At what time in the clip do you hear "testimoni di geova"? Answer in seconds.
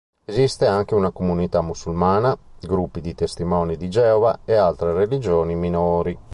3.13-4.39